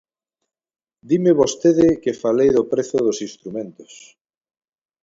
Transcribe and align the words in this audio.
Dime 1.09 1.31
vostede 1.41 1.87
que 2.03 2.19
falei 2.23 2.49
do 2.57 2.63
prezo 2.71 2.97
dos 3.05 3.17
instrumentos. 3.27 3.93